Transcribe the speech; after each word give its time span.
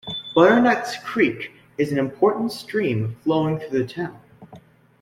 Butternuts 0.33 0.97
Creek 1.03 1.51
is 1.77 1.91
an 1.91 1.99
important 1.99 2.51
stream 2.51 3.15
flowing 3.23 3.59
through 3.59 3.83
the 3.83 3.85
town. 3.85 4.19